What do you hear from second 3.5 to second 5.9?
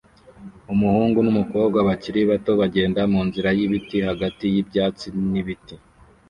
y'ibiti hagati y'ibyatsi n'ibiti